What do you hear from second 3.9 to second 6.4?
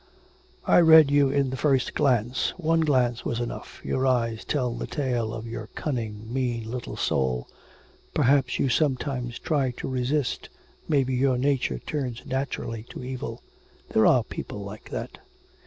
eyes tell the tale of your cunning,